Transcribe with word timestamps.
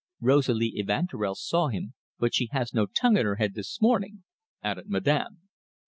Rosalie 0.19 0.73
Evanturel 0.79 1.35
saw 1.35 1.67
him, 1.67 1.93
but 2.17 2.33
she 2.33 2.49
has 2.53 2.73
no 2.73 2.87
tongue 2.87 3.17
in 3.17 3.25
her 3.27 3.35
head 3.35 3.53
this 3.53 3.79
morning," 3.79 4.23
added 4.63 4.89
Madame. 4.89 5.43